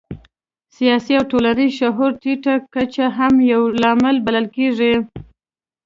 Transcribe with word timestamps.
سیاسي 0.75 1.13
او 1.19 1.23
ټولنیز 1.31 1.71
شعور 1.79 2.11
ټیټه 2.21 2.55
کچه 2.73 3.05
هم 3.17 3.33
یو 3.51 3.61
لامل 3.81 4.15
بلل 4.25 4.45
کېږي. 4.55 4.93